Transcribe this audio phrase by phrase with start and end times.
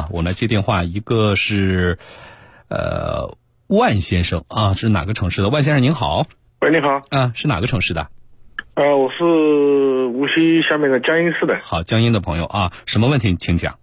[0.00, 1.98] 啊，我们来接电话，一个是
[2.68, 5.50] 呃万先生啊，是哪个城市的？
[5.50, 6.26] 万先生您好，
[6.60, 8.08] 喂，你好，啊，是哪个城市的？
[8.74, 11.58] 呃，我是无锡下面的江阴市的。
[11.62, 13.74] 好，江阴的朋友啊，什么问题请讲。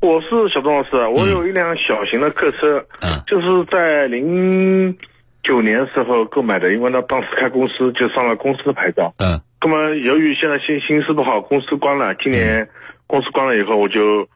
[0.00, 4.96] 我是小钟老师，我有一辆小型的客车，嗯就是在零
[5.42, 9.12] 九年时候购买的，因为呢当时开公司就上了公司的牌照。
[9.18, 12.68] 嗯那么由于现在形形势不好，公司关了，今年
[13.08, 14.28] 公司关了以后，我就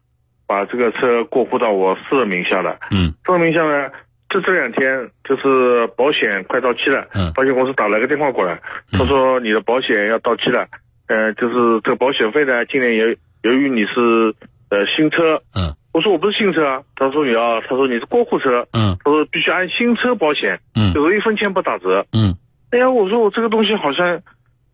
[0.51, 2.77] 把这个车过户到我私人名下了。
[2.91, 3.15] 嗯。
[3.24, 3.88] 私人名下呢，
[4.29, 7.33] 就这两天就是保险快到期了，嗯。
[7.34, 8.60] 保险公司打了个电话过来，
[8.93, 8.98] 嗯。
[8.98, 10.66] 他说你的保险要到期了，
[11.07, 14.34] 呃，就是这个保险费呢，今年由由于你是
[14.71, 15.71] 呃新车，嗯。
[15.95, 18.98] 我说我不是新车啊，他说你要，他说你是过户车，嗯。
[19.05, 20.93] 他说必须按新车保险，嗯。
[20.93, 22.05] 就是一分钱不打折。
[22.10, 22.35] 嗯。
[22.73, 24.21] 哎呀，我说我这个东西好像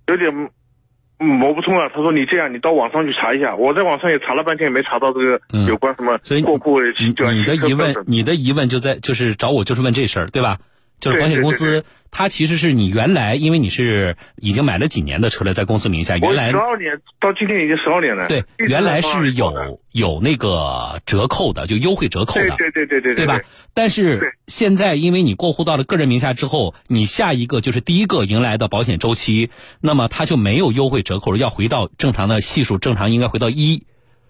[0.08, 0.32] 有点
[1.18, 1.88] 嗯我不通啊。
[1.88, 3.56] 他说你这样，你到网上去查一下。
[3.56, 10.58] 我在网上也查了半天，也没查到这个嗯有关什么过户你就你的疑问你的疑问就在就是找我就是问这事儿对吧？
[11.00, 18.26] 就是保险公司，它其实是你原来因为你是已经买了几年的车了，在公司名下，原来十二年到今天已经十二年了。
[18.28, 23.40] 对原来是有有那个折扣的，就优惠折扣的，对对对对对对吧？
[23.74, 33.84] 但是现在因为你过户到了个人名下之后，你下一个就是第一个迎来的保险周期，那么它就没有优惠折扣了，要回到正常的系数，正常应该回到一，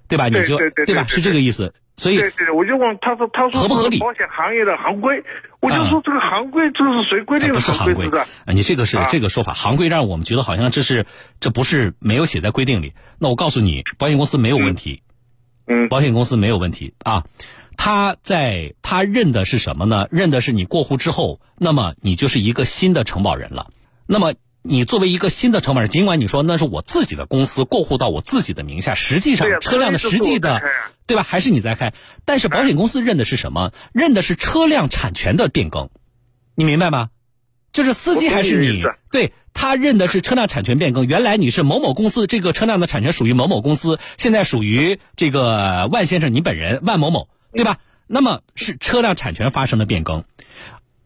[0.08, 0.28] 对吧？
[0.28, 1.06] 你就对吧？
[1.06, 1.72] 是这个意思。
[1.96, 5.24] 所以对对，我就问他说，他说合不合理保险行业的行规，
[5.60, 8.22] 我就啊说这个行规这是谁规定的不的是行规规是不是？
[8.22, 11.06] 啊，你这个是啊这个说法，行规让我们觉得好像这是
[11.40, 12.92] 这不是没有写在规定里。
[13.18, 15.02] 那我告诉你，保险公司没有问题，
[15.66, 17.24] 嗯保险公司没有问题啊。
[17.78, 20.06] 他在他认的是什么呢？
[20.10, 23.68] 认的是你过户之后，那么你就是一个新的承保人了。
[24.06, 24.34] 那么
[24.68, 30.62] 你作为一个新的承保人，尽管你说那是我自己的公司过户到我自己的名下，实际上车辆的实际的
[31.06, 31.22] 对吧？
[31.22, 33.72] 还是你在开，但是保险公司认的是什么？
[33.92, 35.90] 认的是车辆产权的变更，
[36.54, 37.10] 你明白吗？
[37.72, 47.78] 就是司机还是你对他认的是车辆产权变更，原来你是某某公司，这个车辆的产权属于某某公司，现在属于这个万先生你本人万某某，对吧？
[48.06, 50.24] 那么是车辆产权发生了变更，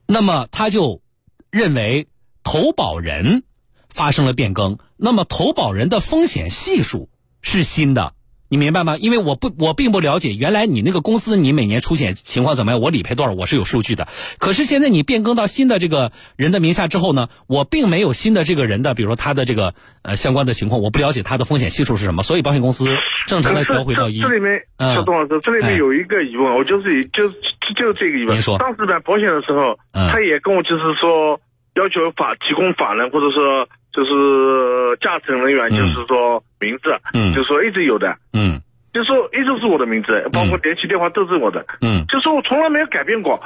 [0.06, 1.02] 那么他就
[1.50, 2.08] 认为
[2.44, 3.42] 投保人
[3.90, 7.08] 发生了变更，那么投保人的风险系数
[7.42, 8.12] 是新的，
[8.48, 8.96] 你明白吗？
[8.96, 14.08] 因为我不，我并不了解原来你那个公司你每年出险情况怎么样，我理赔多少，我是有数据的。
[14.38, 22.86] 可是现在你变更到新的这个人的名下之后呢，我并没有新的这个人的，比如说他的这个呃相关的情况，我不了解他的风险系数是什么，所以保险公司
[23.26, 24.28] 正常的调回到一这。
[24.28, 27.34] 这里面，嗯小董老师，这里哎面有一个疑问，我就是就就
[27.76, 28.34] 就这个疑问。
[28.34, 31.40] 您说当时买保险的时候，嗯他也跟我就是说
[31.76, 38.60] 要求法提供法人或者说就是驾乘人员，嗯就是说名字，嗯就是说一直有的，嗯
[38.92, 43.40] 就说一直是我的名字，包括联系电话都是我的，嗯就说我从来没有改变过。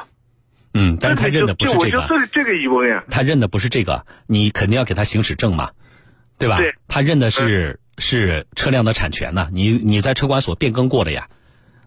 [0.76, 2.08] 嗯，但是他认的不是就我就这个。
[2.08, 3.04] 这这个疑问呀。
[3.08, 5.70] 他认的不是这个，你肯定要给他行驶证嘛，
[6.36, 6.58] 对吧？
[6.58, 11.28] 对他认的是、是车辆的产权呢，你你在车管所变更过的呀。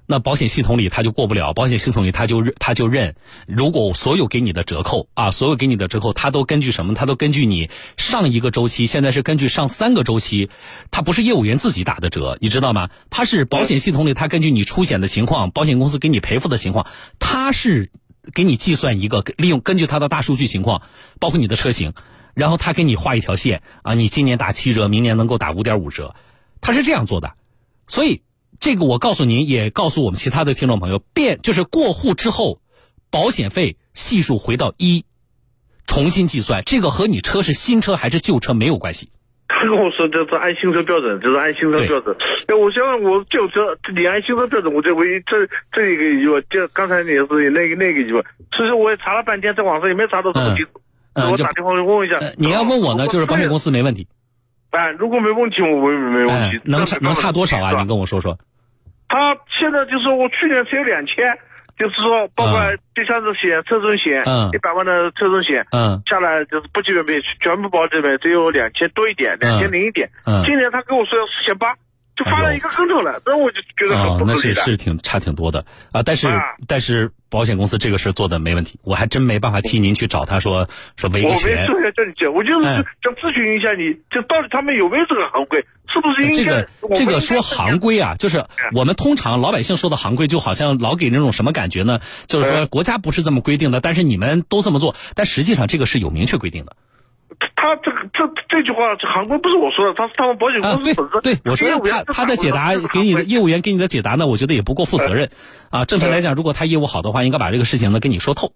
[0.09, 6.94] 那保险系统里他就过不了，保险系统里他就他就认，如果所有给你的折扣啊，所有给你的折扣，他都根据什么？
[6.94, 10.50] 他都根据你上一个周期，现在是根据上三个周期，
[10.91, 12.90] 他不是业务员自己打的折，你知道吗？
[13.09, 16.88] 他是保险系统里，他根据你出险的情况，保险公司给你赔付的情况，
[17.19, 17.91] 他是
[18.34, 20.84] 给你计算一个利用根据他的大数据情况，
[21.19, 21.94] 包括你的车型，
[22.34, 26.16] 然后他给你画一条线啊，你今年打七折，明年能够打五点五折，
[26.62, 27.34] 他是这样做的，
[27.88, 28.22] 所以
[28.59, 32.59] 这个我告诉您，也告诉我们其他的听众朋友，变就是过户之后，
[33.12, 35.06] 保险费系数回到一，
[35.85, 39.12] 重新计算，这个和你车是新车还是旧车没有关系。
[39.47, 42.16] 他 跟我说这是按新车标准，这是按新车标准。
[42.47, 50.72] 哎，我想问我旧车，你按新车标准，我这唯一这这一个疑问，就刚才你也是那个那个疑问，其实我也查了半天，在网上也没查到这么清楚。
[50.75, 50.81] 嗯
[51.18, 52.18] 就我打电话问一下。
[52.18, 53.66] 呃，你要问我呢，就是保险公司。
[53.66, 54.07] 司没问题，
[54.72, 57.72] 哎，如果没问题，我我也没问哎题。，能差能差多少啊？
[57.81, 58.38] 你跟我说说。
[59.09, 61.16] 他现在就是我去年只有两千，
[61.80, 65.65] 就是说包括嗯第三者险、车损险嗯，一百万的车损险。
[65.71, 70.09] 嗯下来就是不基本赔，全部保这边只有两千多一点，两千零一点。
[70.25, 71.74] 嗯今年他跟我说要四千八，
[72.17, 74.61] 就发了一个坑头了，那我就觉得哦很，不那是合理的。
[74.63, 80.67] 是挺差挺多的啊，但是啊但是保险公司这个事做的没问题，我还真没办法替您去找他说
[80.97, 81.37] 说维我没。
[81.37, 86.65] 说要叫你讲，我就是哎想咨询一下你，就到底他们有没有这个行规，是不是应该？
[86.81, 88.43] 这个这个说行规啊，就是
[88.73, 91.99] 我们通常老百姓说的行规，就好像老给那种什么感觉呢？
[92.25, 96.75] 就是说嗯国家不是这么规定的，但是你们都这么做，但实际上这个是有明确规定的。
[97.67, 101.21] 他他这个这这句话，这行规不是我说的，他是他们保险公司本身。
[101.21, 105.29] 对，我说他他的解答给你的业务员给你的解答呢，我觉得也不够负责任
[105.69, 105.85] 啊。
[105.85, 108.53] 正常来讲，如果他业务好的话，应该把这个事情呢跟你说透。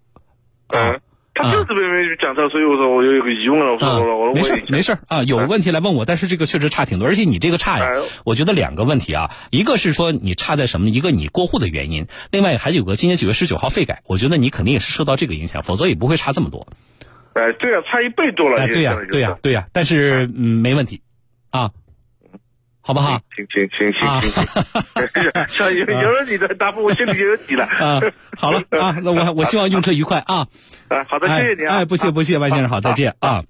[0.68, 1.02] 啊嗯，
[1.34, 10.94] 他就是没没讲到，所以我说我有一个疑问了，我说啊我我我没事没事啊，有问题来问我，但是这个确实差挺多，而且你这个差呀哎，我觉得两个问题啊，一个是说你差在什么呢？
[10.94, 16.68] 一个你过户的原因，另外还有个今年九月十九号费改，我觉得你肯定也是受到这个影响，否则也不会差这么多。
[17.34, 18.62] 哎，对啊，差一倍多了。
[18.62, 21.02] 哎，对呀、对呀、对呀、但是嗯，没问题，
[21.50, 21.72] 啊，
[22.82, 23.22] 好不好？
[23.36, 24.20] 行行行行啊
[25.48, 27.66] 行，行， 有有了你的答复，我心里就有底了。
[27.66, 28.02] 啊，
[28.38, 30.48] 好了啊，那我我希望用车愉快啊。
[30.90, 31.76] 啊，好的，谢谢你啊。
[31.76, 33.44] 哎，哎不谢不谢，万先生好，再见啊。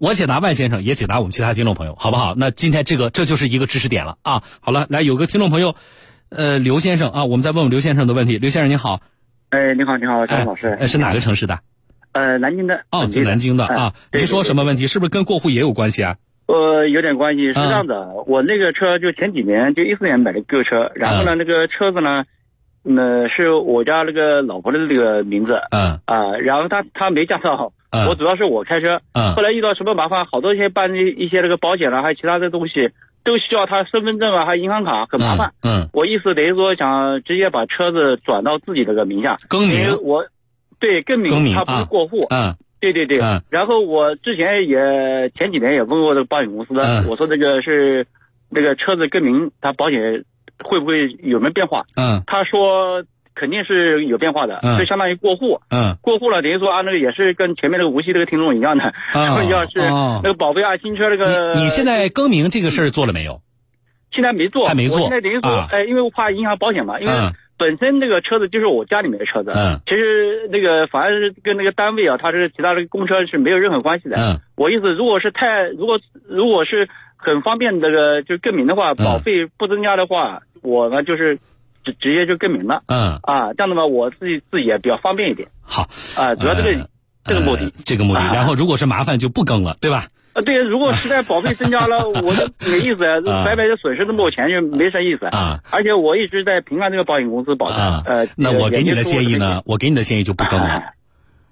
[0.00, 2.34] 我解答万先生，也解答我们其他听众朋友，好不好？
[2.36, 4.42] 那今天这个这就是一个知识点了啊。
[4.60, 5.76] 好了，来有个听众朋友，
[6.30, 8.38] 呃，刘先生啊，我们再问问刘先生的问题。
[8.38, 9.00] 刘先生您好，
[9.50, 10.76] 哎，你好，你好，张哎老师。
[10.80, 11.60] 哎是哪个城市的？
[12.12, 12.76] 呃，南京的。
[12.90, 13.92] 哦，本地就南京的哎啊。
[14.12, 14.86] 您说什么问题？
[14.86, 16.16] 是不是跟过户也有关系啊？
[16.46, 22.24] 呃，有点关系，是嗯这样的，我那个车就前几年就一四年买的购车，然后呢，那个车子呢，
[22.84, 32.90] 呃，是我家那个老婆的那个名字嗯啊、然后她她没驾照，嗯我主要是我开车，嗯后来遇到什么麻烦，好多一些办一一些那个保险啊，还有其他的东西，
[33.24, 35.52] 都需要她身份证啊，还有银行卡，很麻烦。
[35.62, 40.26] 嗯，我意思等于说想直接把车子转到自己这个名下，更名我
[40.82, 42.18] 对更更名名，它不是啊过户。
[42.30, 42.56] 嗯。
[42.80, 43.40] 对对对，嗯。
[43.48, 46.74] 然后我之前也前几年也问过这个保险公司
[47.08, 48.04] 我说这个是
[48.50, 50.24] 那个车子更名，它保险
[50.64, 51.84] 会不会有没有变化？
[51.96, 52.20] 嗯。
[52.26, 53.04] 他说
[53.36, 54.76] 肯定是有变化的，嗯。
[54.78, 55.60] 就相当于过户。
[55.70, 55.96] 嗯。
[56.02, 60.20] 过户了，等于说啊，那个也是跟前面那个无锡这个听众一样的，哦 要是哦。
[60.24, 63.40] 那个宝贝啊、新车那个，你你现在更名这个事儿做了没有？
[64.10, 64.98] 现在没做，还没做。
[64.98, 65.68] 我现在等于说，啊。
[65.70, 74.16] 哎，因为我怕影响保险嘛，因为嗯本身那个车子就是我家里面的车子，嗯其实那个反正是跟那个单位啊，它是其他的公车是没有任何关系的。
[74.16, 81.36] 嗯我意思，如果是太，如果如果是很方便那个就更名的话，嗯保费不增加的话，我呢就是
[81.84, 86.88] 直直接就更名了嗯，啊，这样的话我自己自己也比较方便一点好，啊，主要这个、呃
[87.24, 87.70] 这个目的呃。
[87.84, 88.20] 这个目的。
[88.20, 90.08] 啊然后如果是麻烦就不更了，对吧？
[90.34, 95.60] 啊，对，如果实在保费增加了， 我就没意思，啊白白的损失那么多钱就没啥意思啊。
[95.70, 100.82] 而且我一直在平安这个保险公司保的啊，呃，那我给你的建议呢，我给你的建议就不更了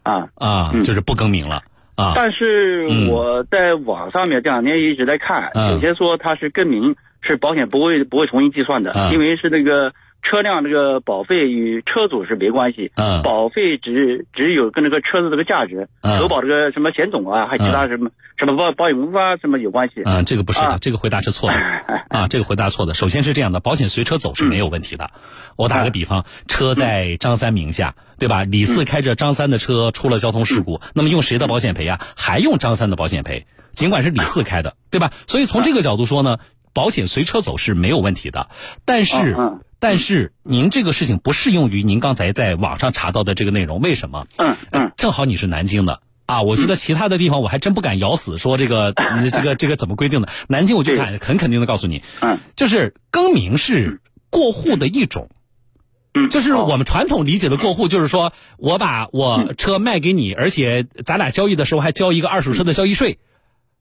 [0.02, 0.28] 啊。
[0.34, 1.62] 啊，嗯就是不更名了
[1.94, 2.14] 啊。
[2.16, 20.02] 但是嗯我在网上面这两天一直在看，嗯有些说它是更名，是保险不会不会重新计算的，嗯因为是那个车辆这个保费与车主是没关系，嗯保费只只有跟那个车子这个价值，嗯投保这个什么险种啊，还有其他什么、什么保保险公司啊什么有关系。
[20.04, 21.56] 嗯，这个不是的，啊这个回答是错的
[22.08, 22.94] 啊，这个回答错的。
[22.94, 25.10] 首先是这样的，保险随车走是没有问题的。
[25.56, 28.44] 我打个比方，车在张三名下，对吧？
[28.44, 32.00] 李四开着张三的车出了交通事故，那么用谁的保险赔啊？
[32.16, 35.10] 还用张三的保险赔，尽管是李四开的，对吧？
[35.26, 36.38] 所以从这个角度说呢，
[36.72, 38.48] 保险随车走是没有问题的。
[38.84, 39.36] 但是
[39.80, 44.26] 但是您这个事情不适用于您刚才在网上查到的这个内容，为什么？
[44.36, 44.92] 嗯嗯。
[44.96, 46.00] 正好你是南京的。
[46.26, 50.28] 啊，我觉得其他的地方我还真不敢咬死说这个嗯这个 这个怎么规定的。
[50.48, 54.00] 南京我就敢很肯定的告诉你，嗯，就是更名是
[54.30, 55.28] 过户的一种。
[56.14, 56.66] 嗯，就是哦。
[56.68, 63.18] 我们传统理解的过户，就是说我把我车卖给你，而且咱俩交易的时候还交一个二手车的交易税，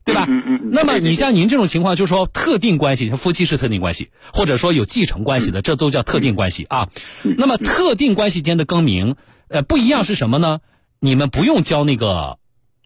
[0.06, 0.26] 对吧？
[0.28, 6.90] 嗯嗯嗯那么你像您这种情况，就是说特定关系，像夫妻是特定关系，或者说有继承关系的，这都叫特定关系啊。
[7.24, 9.16] 嗯那么特定关系间的更名，
[9.50, 10.60] 呃，不一样是什么呢？
[11.00, 12.38] 你们不用交那个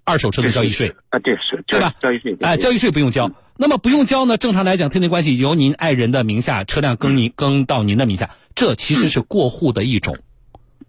[0.03, 3.31] 二手车的交易税，啊，对是，对吧交易税，哎，交易税不用交。
[3.55, 4.37] 那么不用交呢？
[4.37, 10.17] 正常来讲，特定关系由您爱人的名下，车辆更您更到您的名下，这其实是过户的一种，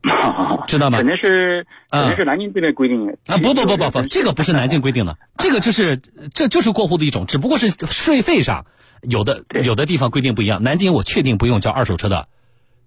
[0.67, 0.99] 知道吗？
[0.99, 1.07] 肯？
[1.07, 6.01] 定是嗯肯定是南京这边规定的啊，不不不不不，这个不是南京规定的，这个就是
[6.33, 8.67] 这就是过户的一种，只不过是税费上
[9.03, 10.63] 有的有的地方规定不一样。
[10.63, 12.29] 南京我确定不用交二手车的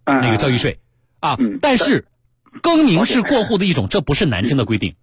[0.05, 0.79] 那那个交易，税。
[1.19, 2.05] 啊嗯，但是
[2.61, 4.93] 更名是过户的一种，这不是南京的规定，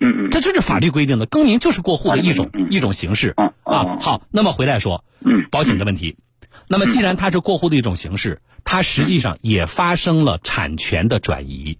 [0.00, 3.34] 嗯嗯，这就是法律规定的，更名就是过户的一种一种形式。
[3.36, 3.98] 嗯啊哦。
[4.00, 5.46] 好，那么回来说嗯。
[5.50, 6.16] 保险的问题，
[6.68, 11.78] 那么既然它是过户的一种形式，它实际上也发生了产权的转移。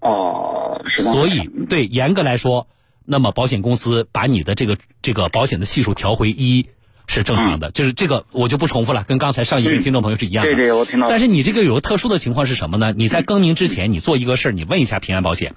[0.00, 1.12] 哦，是吗？
[1.12, 2.68] 所以，对严格来说，
[3.04, 6.66] 那么保险公司把你的这个这个保险的系数调回一
[7.06, 10.54] 是正常的，就是这个我就不重复了，跟刚才上一位嗯听众朋友是一样的。
[10.54, 11.08] 对对，我听到。
[11.08, 12.94] 但是你这个有个特殊的情况是什么呢？
[12.96, 15.54] 你在更名之前，你做一个事儿，你问一下平安保险，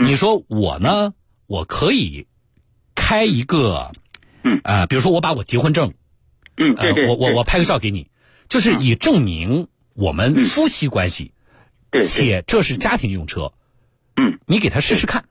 [0.00, 1.14] 你说我呢，
[1.46, 2.26] 我可以
[2.94, 3.92] 开一个，
[4.44, 5.94] 嗯呃，比如说我把我结婚证，
[6.56, 8.08] 嗯，呃对对，，对我我我拍个照给你，
[8.48, 11.32] 就是以证明我们夫妻关系，
[11.90, 13.52] 对对且这是家庭用车，
[14.16, 15.24] 嗯，你给他试试看。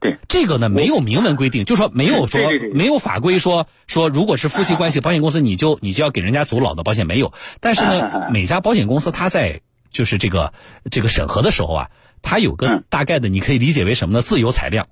[0.00, 2.40] 对，这个呢没有明文规定，就说没有说
[2.72, 7.32] 没有法规说说如果是夫妻关系，保险公司你就你就要给人家走老的保险没有。
[7.60, 10.52] 但是呢，每家保险公司它在就是这个
[10.88, 11.90] 这个审核的时候啊，
[12.22, 14.22] 它有个嗯大概的，你可以理解为什么呢？
[14.22, 14.86] 自由裁量。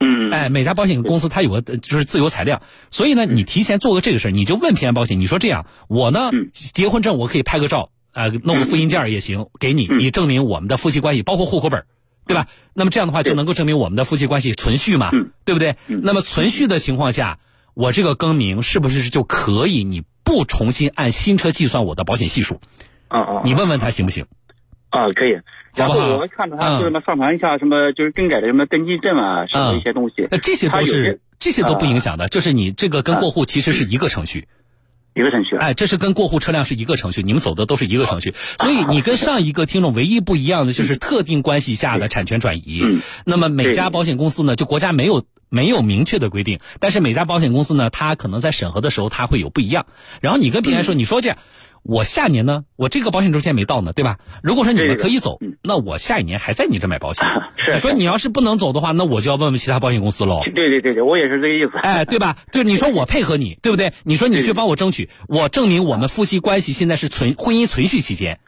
[0.00, 6.48] 嗯，哎，每家保险公司它有个呃就是自由裁量，所以呢，你提前做个这个事儿，你就问平安保险，你说这样，我呢嗯。
[6.52, 10.00] 结婚证我可以拍个照，呃，弄个复印件儿也行，给你，嗯。
[10.00, 11.84] 以证明我们的夫妻关系，包括户口本，
[12.26, 12.46] 对吧？
[12.74, 15.76] 那么这样的话就能够证明我们的夫妻关系存续嘛嗯，对不对？
[15.88, 16.00] 嗯。
[16.04, 17.38] 那么存续的情况下，
[17.74, 22.60] 我这个更名是不是就可以你不重新按新车计算我的保险系数？
[23.08, 24.26] 啊啊，你问问他行不行？
[24.90, 25.38] 啊可以。
[25.74, 34.48] 然后我看到他就是什么上传一下什么就是更改的什么登记证啊什么一些东西，那这些都是这些都不影响的，就是你这个跟啊过户其实是一个程序。
[35.14, 35.66] 一个程序啊。
[35.66, 42.82] 哎，这是跟过户车辆是一个程序，你们走的都是一个程序，所以你跟上一个听众唯一不一样的就是特定关系下的产权转移。
[42.84, 49.86] 嗯那么每家保险公司呢，就国家没有没有明确的规定，但是每家保险公司呢，它可能在审核的时候它会有不一样。
[50.20, 51.38] 然后你跟平安说，嗯你说这样。
[51.88, 54.18] 我下年呢，我这个保险周期还没到呢，对吧？
[54.42, 57.26] 如果说你们可以走嗯，那我下一年还在你这买保险。
[57.56, 60.42] 是你说你要是不能走的话，那我就要问问其他保险公司喽。
[60.54, 61.78] 对对对对，我也是这个意思。
[61.78, 62.36] 哎，对吧？
[62.52, 63.94] 就你说我配合你，对不对？
[64.04, 68.38] 你说你去帮我争取，我证明我们夫妻关系现在是存婚姻存续期间，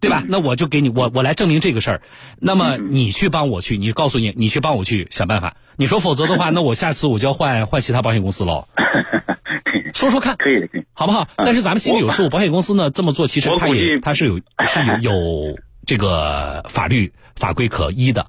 [0.00, 0.24] 对吧？
[0.26, 2.00] 那我就给你，我我来证明这个事儿。
[2.40, 5.56] 那么你去帮我去，你告诉你，你去帮我去想办法。
[5.76, 8.66] 你说否则的话， 那我下次我就要换换其他保险公司喽。
[9.96, 10.84] 说说看，可以的，可以。
[10.92, 11.26] 好不好？
[11.36, 18.26] 但是咱们心里有数，保险公司呢这么做，其实它也它是有是有有这个法律法规可依的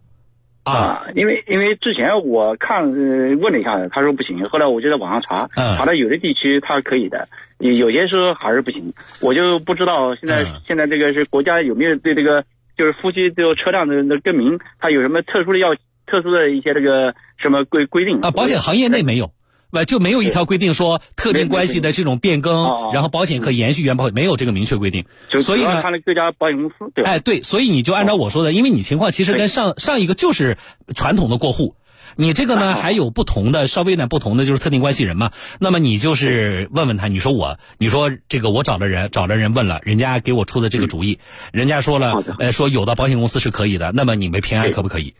[0.63, 0.73] 啊。
[0.73, 7.27] 啊，因为因为之前我看呃问了一下，他说不行，后来我就在网上查，嗯查到有的地区它是可以的，
[7.59, 12.45] 有些时候还是不行，我就不知道现在、嗯现在这个是国家有没有对这个
[12.77, 19.31] 就是夫妻这个车辆的的更名，它有什么特殊的要特殊的一些这个什么规规定啊，保险行业内没有，
[19.69, 25.05] 不就没有一条规定说特定关系的这种变哦更哦，然后保险可延续原保，没有这个明确规定。
[25.41, 27.09] 所以呢主要看了各家保险公司，对吧？
[27.09, 30.57] 哎，对，所以你就按照我说的，因为你情况其实跟上上一个就是
[30.95, 31.75] 传统的过户。
[32.19, 35.31] 你这个呢还有不同的，稍微有点不同的就是特定关系人嘛。
[35.59, 41.19] 那么你就是问问他，你说我，你说这个我找了人，找了人问了，人家给我出的这个主意，
[41.51, 45.13] 人家说了，呃，说有的保险公司是可以的，那么你们平安可不可以？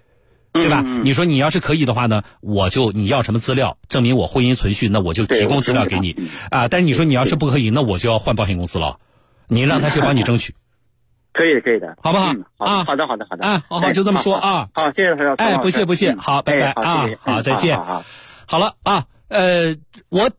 [0.54, 0.84] 对吧？
[1.04, 6.16] 你说你要是可以的话呢，我就你要什么资料证明我婚姻存续，那我就提供资料给你
[6.50, 6.68] 啊。
[6.68, 8.98] 但是你说你要是不可以，那我就要换保险公司了，
[9.48, 10.56] 你让他去帮你争取。
[11.34, 17.80] 可以的，可以的，好不好嗯啊好的，好的，好的，啊好好哎就这么说啊好，谢谢老师不谢不谢嗯好拜拜啊好再见
[18.48, 19.76] 好了啊，呃，
[20.10, 20.32] 我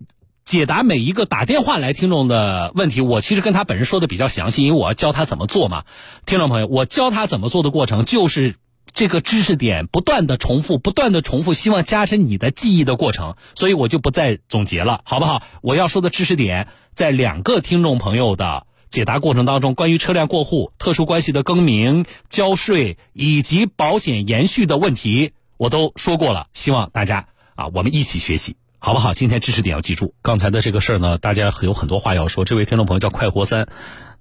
[0.45, 5.85] 解答每一个打电话来听众的问题，我其实跟他本人说的比较详细，因为我要教他怎么做嘛。
[6.27, 8.57] 听众朋友，我教他怎么做的过程就是。
[8.93, 15.43] 这个知识点不断的重复，不断的重复，希望加深你的记忆的过程，所以我就不再总结了，好不好？
[15.63, 28.57] 我要说的知识点，在两个听众朋友的解答过程当中，关于车辆过户、特殊关系的更名、交税以及保险延续的问题，我都说过了，希望大家啊，我们一起学习。
[28.81, 29.13] 好不好？
[29.13, 30.15] 今天知识点要记住。
[30.23, 32.45] 刚才的这个事儿呢，大家有很多话要说。
[32.45, 33.67] 这位听众朋友叫快活三，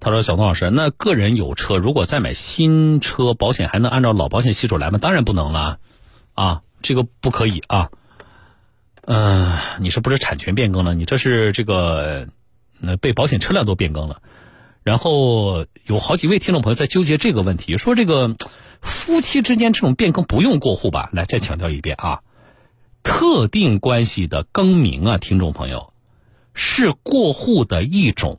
[0.00, 4.98] 他说：“小东老师，那个人有车，如果再买新车，保险还能按照老保险系数来吗？
[4.98, 5.80] 当然不能了，
[6.34, 7.90] 啊，这个不可以啊。
[9.02, 10.94] 嗯、你是不是产权变更了？
[10.94, 12.28] 你这是这个，
[12.80, 14.22] 呃，被保险车辆都变更了。
[14.84, 18.36] 然后有好几位听众朋友在纠结这个问题，说这个
[18.80, 21.10] 夫妻之间这种变更不用过户吧？
[21.12, 22.20] 来，再强调一遍啊。”
[23.02, 25.92] 特定关系的更名啊，听众朋友，
[26.54, 28.38] 是过户的一种。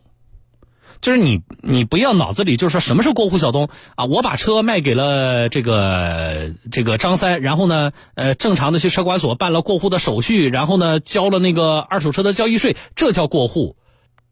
[1.02, 13.76] 就是你，你不要脑子里就是说什么是过户，小东啊，我把车卖给了这个这个张三，然后呢，呃，正常的去车管所办了过户的手续，然后呢，交了那个二手车的交易税，这叫过户。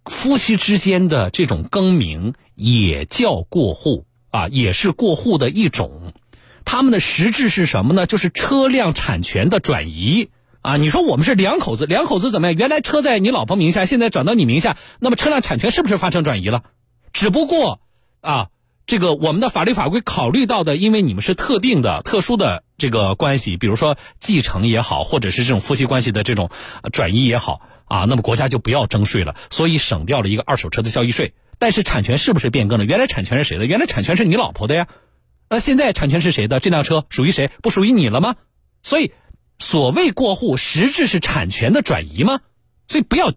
[0.06, 6.14] 夫妻之间的这种更名也叫过户啊，也是过户的一种。
[6.64, 8.06] 他们的实质是什么呢？
[8.06, 10.30] 就是车辆产权的转移
[10.68, 10.76] 啊！
[10.76, 12.58] 你说我们是两口子，两口子怎么样？
[12.58, 16.62] 原来车在你老婆名下，现在转到你名下，那么车辆产权是不是发生转移了？
[17.14, 17.80] 只不过
[18.20, 18.50] 啊，
[18.86, 26.50] 这个我们的法律法规考虑到的，因为你们是特定的、特殊的这个关系，比如说继承也好，或者是这种夫妻关系的这种
[26.92, 31.34] 转移也好啊，那么国家就不要征税了，所以省掉了一个二手车的交易税。
[31.60, 32.84] 但是产权是不是变更了？
[32.84, 33.66] 原来产权是谁的？
[33.66, 34.88] 原来产权是你老婆的呀。
[35.50, 36.60] 那现在产权是谁的？
[36.60, 37.50] 这辆车属于谁？
[37.62, 38.36] 不属于你了吗？
[38.84, 39.12] 所以，
[39.60, 42.42] 所谓过户，实质是产权的转移吗？
[42.88, 43.32] 所以不要，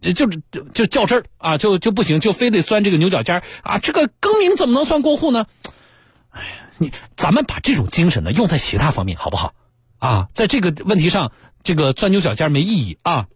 [0.00, 3.78] 就就就较真儿啊，就就不行，就非得钻这个牛角尖啊！
[3.78, 5.46] 这个更名怎么能算过户呢？
[6.30, 9.54] 哎呀，你咱们把这种精神呢用在其他方面好不好？
[9.98, 13.26] 啊，在这个问题上，这个钻牛角尖没意义啊。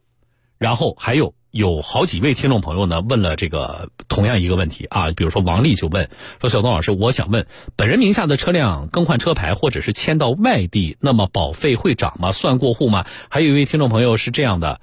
[0.56, 7.46] 然后还有有好几位听众朋友呢问了这个同样一个问题啊，比如说王丽就问说：“小东老师，我想问，
[7.76, 12.32] 本人名下的车辆更换车牌或者是迁到外地，那么保费会涨吗？
[12.32, 14.80] 算过户吗？”还有一位听众朋友是这样的，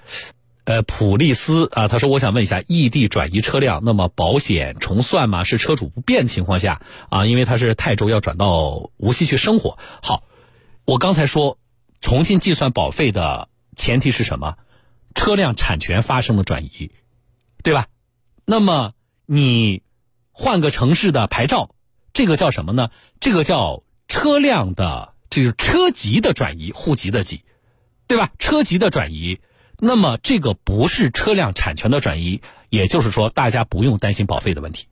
[0.63, 5.44] 呃，普利斯啊，他说：“我想问一下，异地转移车辆，那么保险重算吗？
[5.44, 7.25] 是车主不变情况下啊？
[7.25, 9.78] 因为他是泰州要转到无锡去生活。
[10.01, 10.24] 好，
[10.86, 11.58] 我刚才说。”
[12.00, 14.56] 重新计算保费的前提是什么？
[15.13, 16.91] 车辆产权发生了转移，
[17.63, 17.88] 对吧？
[18.46, 18.94] 那么
[19.25, 19.84] 你
[20.32, 21.75] 换个城市的牌照，
[22.13, 22.89] 这个叫什么呢？
[23.20, 27.44] 这个叫车辆的，就是车籍的转移，户籍的籍，
[28.08, 28.32] 对吧？
[28.39, 29.39] 车籍的转移，
[29.77, 34.88] 那么这个不是车辆产权的转移，也就是说，大家不用担心保费的问题，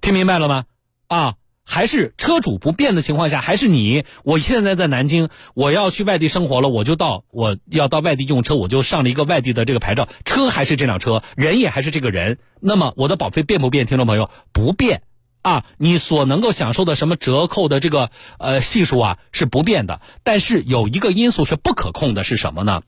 [0.00, 0.64] 听明白了吗？
[1.08, 1.34] 啊？
[1.64, 4.04] 还是车主不变的情况下，还是你？
[4.24, 12.38] 我现在在南京，我要去外地生活了，我就到我要到外地用车，我就上了一个外地的这个牌照，车还是这辆车，人也还是这个人。
[12.60, 13.86] 那么我的保费变不变？
[13.86, 15.02] 听众朋友，不变
[15.42, 15.64] 啊！
[15.78, 20.00] 你所能够享受的什么折扣的这个呃系数啊是不变的。
[20.24, 22.82] 但是有一个因素是不可控的，是什么呢？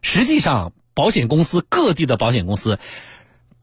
[0.00, 2.78] 实际上，保险公司各地的保险公司。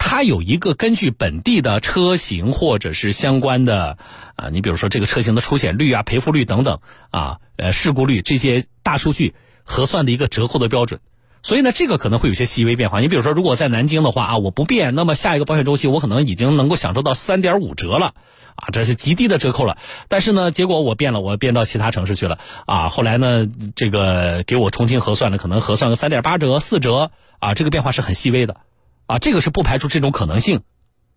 [0.07, 3.97] 它有一个根据本地的车型或者是相关的
[4.35, 9.33] 啊，你比如说这个车型的出险率啊、赔付率等等啊、呃事故率这些大数据
[9.63, 10.99] 核算的一个折扣的标准，
[11.41, 12.99] 所以呢，这个可能会有些细微变化。
[12.99, 18.13] 你比如说，如果在南京的话啊，我不变，那么下一个保险周期我可能已经能够享受到三点五折了
[18.55, 19.79] 啊，这是极低的折扣了。
[20.07, 27.09] 但是呢，结果我变了，我变到其他城市去了啊，后来呢，这个给我重新核算了，可能核算个三点八折、四折
[27.39, 28.57] 啊，这个变化是很细微的。
[29.07, 30.63] 啊，这个是不排除这种可能性，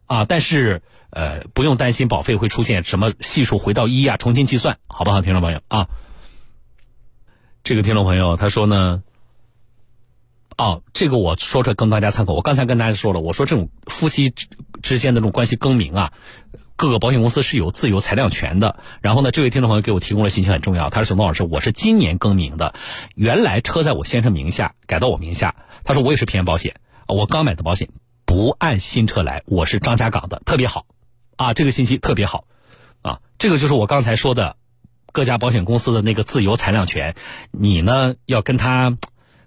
[0.06, 5.88] 啊，但是呃，不用担心保费会出现什么系数回到一啊，重新计算，好不好，听众朋友啊？
[7.64, 9.02] 这个听众朋友他说呢，
[10.56, 12.34] 哦，这个我说出来供大家参考。
[12.34, 14.46] 我刚才跟大家说了，我说这种夫妻之
[14.82, 16.12] 之间的这种关系更名啊，
[16.76, 18.78] 各个保险公司是有自由裁量权的。
[19.00, 22.74] 然后呢，这位听众朋友给我提供了信息很重要，他说：“小东老师，我是今年更名的，
[23.14, 25.54] 原来车在我先生名下，改到我名下。
[25.84, 26.74] 他说我也是平安保险。”
[27.08, 27.88] 我刚买的保险
[28.26, 30.84] 不按新车来，我是张家港的，特别好，
[31.36, 32.44] 啊，这个信息特别好，
[33.00, 34.56] 啊，这个就是我刚才说的
[35.10, 37.16] 各家保险公司的那个自由裁量权，
[37.50, 38.98] 你呢要跟他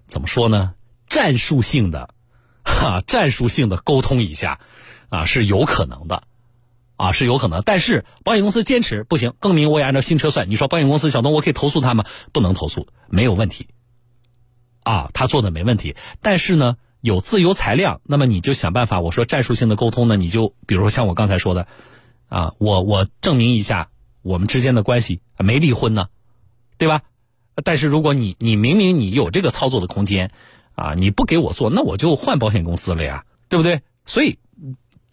[0.08, 0.74] 怎么说呢？
[1.08, 2.10] 战术性的，
[2.63, 4.60] 哈，战术性的沟通一下，
[5.10, 6.24] 啊，是有可能的，
[6.95, 12.06] 啊，是有可能，但是保险公司坚持不行，更名我也按照新车算，你说保险公司小东，我可以投诉他吗？
[12.32, 13.67] 不能投诉，没有问题，
[14.82, 16.78] 啊，他做的没问题，但是呢。
[17.02, 19.02] 有自由裁量，那么你就想办法。
[19.02, 21.68] 我说战术性的沟通呢，你就比如像我刚才说的，
[22.30, 23.90] 啊，我我证明一下
[24.22, 26.08] 我们之间的关系没离婚呢，
[26.78, 27.02] 对吧？
[27.64, 30.32] 但是如果你你明明你有这个操作的空间，
[30.76, 33.82] 啊，你不给我做，那我就换保险公司了呀，对不对？
[34.06, 34.40] 所以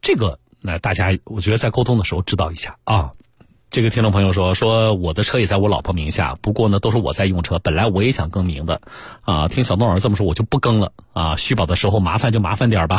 [0.00, 3.12] 这个那大家我觉得在沟通的时候知道一下啊。
[3.70, 8.80] 这个听众朋友说说我的车也在我老婆名下，不过呢都是我在用车，本来我也想更名的，
[9.20, 10.92] 啊，听小东老师这么说我就不更了。
[11.12, 12.98] 啊，续保的时候麻烦就麻烦点吧，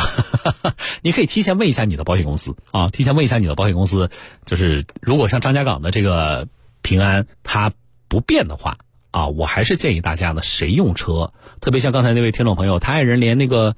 [1.02, 2.54] 你可以提前问一下你的保险公司。
[2.70, 4.10] 啊，提前问一下你的保险公司，
[4.46, 6.46] 就是如果像张家港的这个
[6.82, 7.72] 平安它
[8.06, 8.78] 不变的话
[9.10, 13.74] 啊，我还是建议大家呢，谁用车，特别像刚才那位听众朋友，他爱人连那个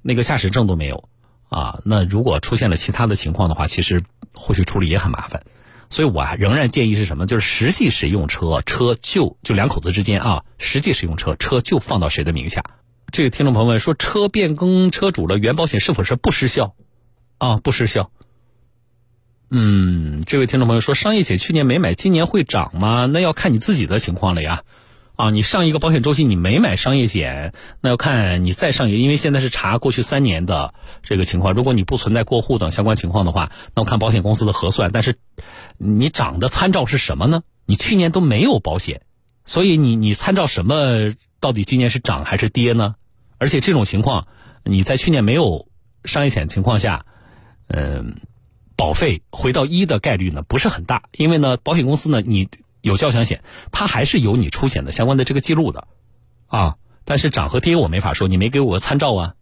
[0.00, 1.08] 那个驾驶证都没有。
[1.50, 5.42] 啊，那如果出现了其他的情况的话，其实后续处理也很麻烦。
[5.92, 7.26] 所以我仍然建议是什么？
[7.26, 12.64] 就是实际使用车，车就就两口子之间啊，实际使用车，车就放到谁的名下。
[13.12, 16.74] 这个听众朋友们说，车变更车主了，原保险是否是不失效？
[17.36, 18.10] 啊，不失效。
[19.50, 23.04] 嗯，这位听众朋友说，商业险去年没买，今年会涨吗？
[23.04, 24.62] 那要看你自己的情况了呀。
[25.22, 31.54] 啊，你上一个保险周期你没买商业险，那要看你再上一个，因为现在是查过去三年的这个情况。
[31.54, 34.90] 如果你不存在过户等相关情况的话，那我看保险公司的核算。
[34.92, 35.18] 但是
[35.78, 37.44] 你涨的参照是什么呢？
[37.66, 39.02] 你去年都没有保险，
[39.44, 41.14] 所以你你参照什么？
[41.38, 42.96] 到底今年是涨还是跌呢？
[43.38, 44.26] 而且这种情况，
[44.64, 45.68] 你在去年没有
[46.04, 47.06] 商业险情况下，
[47.68, 48.16] 嗯，
[48.74, 52.48] 保费回到一的概率呢不是很大，因为呢保险公司呢你。
[52.82, 55.88] 有交强险，它还是有你出险的相关的这个记录的，
[56.48, 59.34] 啊，但是涨和跌我没法说，你没给我个参照啊。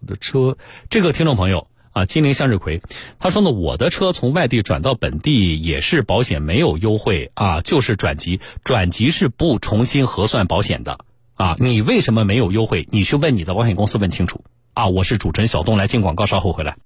[0.00, 0.58] 我的车，
[0.90, 2.82] 这个听众朋友啊，金陵向日葵，
[3.18, 10.98] 他说呢，我的车从外地转到本地也是保险没有优惠啊，就是转籍，转籍是不重新核算保险的
[11.34, 11.56] 啊。
[11.58, 12.86] 你为什么没有优惠？
[12.90, 14.44] 你去问你的保险公司问清楚
[14.74, 14.88] 啊。
[14.88, 16.76] 我是主持人小东，来进广告，稍后回来。